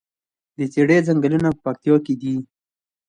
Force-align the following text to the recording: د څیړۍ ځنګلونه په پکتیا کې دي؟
د 0.57 0.59
څیړۍ 0.73 0.99
ځنګلونه 1.07 1.49
په 1.53 1.59
پکتیا 1.65 1.95
کې 2.05 2.13
دي؟ 2.21 2.35